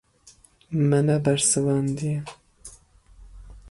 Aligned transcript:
Me 0.89 0.99
nebersivandiye. 1.05 2.17